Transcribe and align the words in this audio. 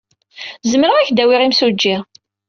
Zemreɣ 0.69 0.97
ad 0.97 1.01
ak-d-awiɣ 1.03 1.41
imsujji. 1.43 1.95